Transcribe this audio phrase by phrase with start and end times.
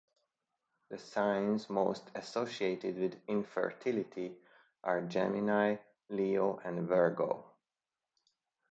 [0.89, 4.35] The signs most associated with infertility
[4.83, 5.75] are Gemini,
[6.09, 7.45] Leo, and Virgo.